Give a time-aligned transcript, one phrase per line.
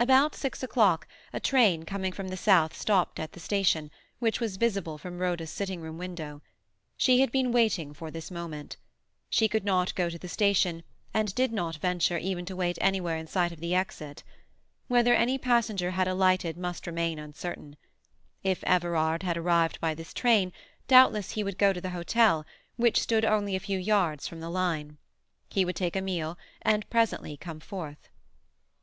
[0.00, 4.56] About six o'clock a train coming from the south stopped at the station, which was
[4.56, 6.40] visible from Rhoda's sitting room window.
[6.96, 8.78] She had been waiting for this moment.
[9.28, 13.18] She could not go to the station, and did not venture even to wait anywhere
[13.18, 14.24] in sight of the exit.
[14.86, 17.76] Whether any passenger had alighted must remain uncertain.
[18.42, 20.50] If Everard had arrived by this train,
[20.86, 22.46] doubtless he would go to the hotel,
[22.76, 24.96] which stood only a few yards from the line.
[25.50, 28.08] He would take a meal and presently come forth.